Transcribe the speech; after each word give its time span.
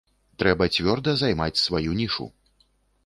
Трэба 0.43 0.67
цвёрда 0.77 1.13
займаць 1.23 1.61
сваю 1.67 1.91
нішу. 2.01 2.31